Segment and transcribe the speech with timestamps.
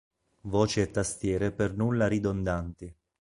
[0.45, 2.91] Voci e tastiere per nulla ridondanti.